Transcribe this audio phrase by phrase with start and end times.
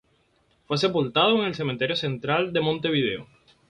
[0.65, 3.27] Fue sepultado en el Cementerio Central de Montevideo.